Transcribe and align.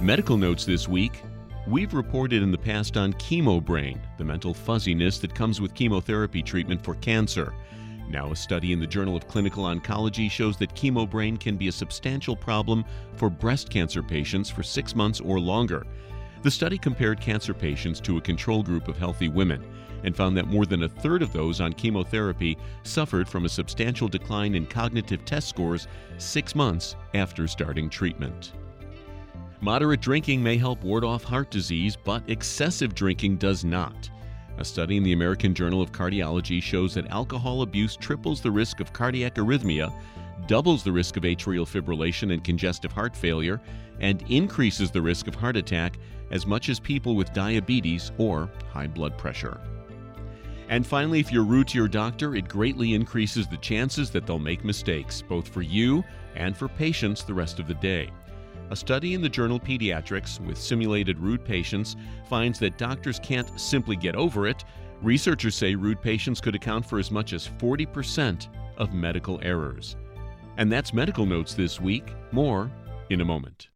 Medical 0.00 0.38
notes 0.38 0.64
this 0.64 0.88
week. 0.88 1.22
We've 1.66 1.92
reported 1.92 2.42
in 2.42 2.50
the 2.50 2.56
past 2.56 2.96
on 2.96 3.12
chemo 3.12 3.62
brain, 3.62 4.00
the 4.16 4.24
mental 4.24 4.54
fuzziness 4.54 5.18
that 5.18 5.34
comes 5.34 5.60
with 5.60 5.74
chemotherapy 5.74 6.42
treatment 6.42 6.82
for 6.82 6.94
cancer. 6.94 7.52
Now, 8.08 8.32
a 8.32 8.36
study 8.36 8.72
in 8.72 8.80
the 8.80 8.86
Journal 8.86 9.14
of 9.14 9.28
Clinical 9.28 9.64
Oncology 9.64 10.30
shows 10.30 10.56
that 10.56 10.74
chemo 10.74 11.08
brain 11.08 11.36
can 11.36 11.58
be 11.58 11.68
a 11.68 11.72
substantial 11.72 12.34
problem 12.34 12.82
for 13.16 13.28
breast 13.28 13.68
cancer 13.68 14.02
patients 14.02 14.48
for 14.48 14.62
six 14.62 14.96
months 14.96 15.20
or 15.20 15.38
longer. 15.38 15.86
The 16.42 16.50
study 16.50 16.78
compared 16.78 17.20
cancer 17.20 17.52
patients 17.52 18.00
to 18.00 18.16
a 18.16 18.22
control 18.22 18.62
group 18.62 18.88
of 18.88 18.96
healthy 18.96 19.28
women 19.28 19.62
and 20.04 20.16
found 20.16 20.34
that 20.38 20.46
more 20.46 20.64
than 20.64 20.84
a 20.84 20.88
third 20.88 21.20
of 21.20 21.34
those 21.34 21.60
on 21.60 21.74
chemotherapy 21.74 22.56
suffered 22.84 23.28
from 23.28 23.44
a 23.44 23.50
substantial 23.50 24.08
decline 24.08 24.54
in 24.54 24.64
cognitive 24.64 25.26
test 25.26 25.50
scores 25.50 25.88
six 26.16 26.54
months 26.54 26.96
after 27.12 27.46
starting 27.46 27.90
treatment. 27.90 28.52
Moderate 29.62 30.00
drinking 30.00 30.42
may 30.42 30.56
help 30.56 30.82
ward 30.82 31.04
off 31.04 31.22
heart 31.22 31.50
disease, 31.50 31.94
but 31.94 32.22
excessive 32.28 32.94
drinking 32.94 33.36
does 33.36 33.62
not. 33.62 34.08
A 34.56 34.64
study 34.64 34.96
in 34.96 35.02
the 35.02 35.12
American 35.12 35.54
Journal 35.54 35.82
of 35.82 35.92
Cardiology 35.92 36.62
shows 36.62 36.94
that 36.94 37.08
alcohol 37.08 37.60
abuse 37.60 37.94
triples 37.94 38.40
the 38.40 38.50
risk 38.50 38.80
of 38.80 38.94
cardiac 38.94 39.34
arrhythmia, 39.34 39.92
doubles 40.46 40.82
the 40.82 40.92
risk 40.92 41.18
of 41.18 41.24
atrial 41.24 41.66
fibrillation 41.66 42.32
and 42.32 42.42
congestive 42.42 42.90
heart 42.90 43.14
failure, 43.14 43.60
and 44.00 44.24
increases 44.30 44.90
the 44.90 45.02
risk 45.02 45.26
of 45.26 45.34
heart 45.34 45.58
attack 45.58 45.98
as 46.30 46.46
much 46.46 46.70
as 46.70 46.80
people 46.80 47.14
with 47.14 47.32
diabetes 47.34 48.12
or 48.16 48.50
high 48.72 48.86
blood 48.86 49.18
pressure. 49.18 49.60
And 50.70 50.86
finally, 50.86 51.20
if 51.20 51.30
you're 51.30 51.44
rude 51.44 51.68
to 51.68 51.78
your 51.78 51.88
doctor, 51.88 52.34
it 52.34 52.48
greatly 52.48 52.94
increases 52.94 53.46
the 53.46 53.58
chances 53.58 54.08
that 54.10 54.26
they'll 54.26 54.38
make 54.38 54.64
mistakes, 54.64 55.20
both 55.20 55.48
for 55.48 55.60
you 55.60 56.02
and 56.34 56.56
for 56.56 56.68
patients 56.68 57.24
the 57.24 57.34
rest 57.34 57.58
of 57.58 57.66
the 57.66 57.74
day. 57.74 58.10
A 58.70 58.76
study 58.76 59.14
in 59.14 59.20
the 59.20 59.28
journal 59.28 59.58
Pediatrics 59.58 60.38
with 60.46 60.56
simulated 60.56 61.18
rude 61.18 61.44
patients 61.44 61.96
finds 62.28 62.58
that 62.60 62.78
doctors 62.78 63.18
can't 63.18 63.60
simply 63.60 63.96
get 63.96 64.14
over 64.14 64.46
it. 64.46 64.64
Researchers 65.02 65.56
say 65.56 65.74
rude 65.74 66.00
patients 66.00 66.40
could 66.40 66.54
account 66.54 66.86
for 66.86 67.00
as 67.00 67.10
much 67.10 67.32
as 67.32 67.48
40% 67.48 68.46
of 68.78 68.94
medical 68.94 69.40
errors. 69.42 69.96
And 70.56 70.70
that's 70.70 70.94
medical 70.94 71.26
notes 71.26 71.54
this 71.54 71.80
week. 71.80 72.14
More 72.30 72.70
in 73.10 73.20
a 73.20 73.24
moment. 73.24 73.70